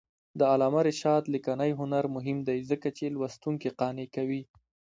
د 0.39 0.41
علامه 0.53 0.81
رشاد 0.89 1.23
لیکنی 1.33 1.71
هنر 1.79 2.03
مهم 2.15 2.37
دی 2.47 2.59
ځکه 2.71 2.87
چې 2.97 3.05
لوستونکي 3.15 3.69
قانع 3.79 4.07
کوي. 4.15 4.41